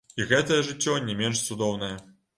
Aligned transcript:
І 0.23 0.25
гэтае 0.31 0.57
жыццё 0.69 0.95
не 1.11 1.15
менш 1.23 1.45
цудоўнае. 1.49 1.95